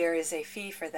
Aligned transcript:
there 0.00 0.14
is 0.14 0.32
a 0.32 0.42
fee 0.42 0.70
for 0.70 0.88
this. 0.88 0.96